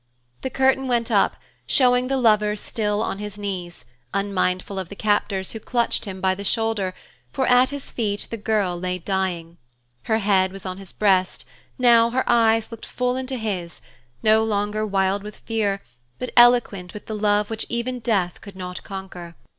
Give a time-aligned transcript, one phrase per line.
[0.41, 1.35] The curtain went up,
[1.67, 3.85] showing the lover still on his knees,
[4.15, 6.95] unmindful of the captors who clutched him by the shoulder,
[7.31, 9.59] for at his feet the girl lay dying.
[10.05, 11.45] Her head was on his breast,
[11.77, 13.79] now, her eyes looked full into his,
[14.23, 15.83] no longer wild with fear,
[16.17, 19.35] but eloquent with the love which even death could not conquer.